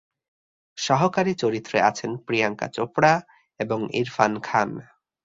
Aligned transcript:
সহকারী 0.77 1.33
চরিত্রে 1.33 1.77
আছেন 1.89 2.11
প্রিয়াঙ্কা 2.27 2.67
চোপড়া 2.67 3.13
এবং 3.59 3.79
ইরফান 3.93 4.33
খান। 4.39 4.69